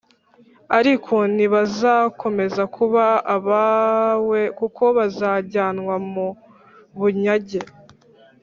ariko 0.77 1.15
ntibazakomeza 1.35 2.63
kuba 2.75 3.05
abawe 3.35 4.41
kuko 4.57 4.83
bazajyanwa 4.97 5.95
mu 6.11 6.27
bunyage 6.97 7.59